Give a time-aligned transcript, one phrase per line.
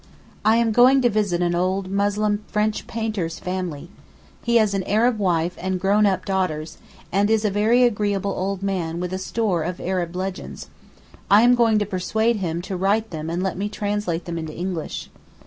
[0.43, 3.87] I am going to visit an old Muslim French painter's family.
[4.41, 6.79] He has an Arab wife and grown up daughters,
[7.11, 10.69] and is a very agreeable old man with a store of Arab legends;
[11.29, 14.55] I am going to persuade him to write them and let me translate them into
[14.57, 15.11] English.